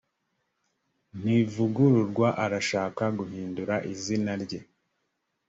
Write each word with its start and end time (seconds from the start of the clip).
ntivugururwa 1.19 2.27
arashaka 2.45 3.03
guhindura 3.19 3.75
izina 3.93 4.31
rye 4.43 4.59